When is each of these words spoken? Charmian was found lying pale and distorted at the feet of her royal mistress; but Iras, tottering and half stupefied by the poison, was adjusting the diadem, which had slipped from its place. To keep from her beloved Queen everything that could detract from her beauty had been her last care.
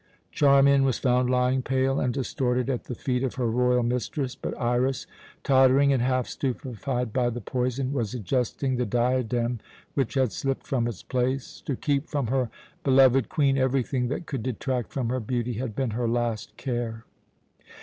Charmian 0.31 0.83
was 0.83 0.97
found 0.97 1.29
lying 1.29 1.61
pale 1.61 1.99
and 1.99 2.11
distorted 2.11 2.71
at 2.71 2.85
the 2.85 2.95
feet 2.95 3.21
of 3.21 3.35
her 3.35 3.45
royal 3.45 3.83
mistress; 3.83 4.33
but 4.33 4.59
Iras, 4.59 5.05
tottering 5.43 5.93
and 5.93 6.01
half 6.01 6.25
stupefied 6.25 7.13
by 7.13 7.29
the 7.29 7.39
poison, 7.39 7.93
was 7.93 8.15
adjusting 8.15 8.77
the 8.77 8.85
diadem, 8.87 9.59
which 9.93 10.15
had 10.15 10.31
slipped 10.31 10.65
from 10.65 10.87
its 10.87 11.03
place. 11.03 11.61
To 11.67 11.75
keep 11.75 12.09
from 12.09 12.25
her 12.33 12.49
beloved 12.83 13.29
Queen 13.29 13.59
everything 13.59 14.07
that 14.07 14.25
could 14.25 14.41
detract 14.41 14.91
from 14.91 15.09
her 15.09 15.19
beauty 15.19 15.53
had 15.53 15.75
been 15.75 15.91
her 15.91 16.07
last 16.07 16.57
care. 16.57 17.05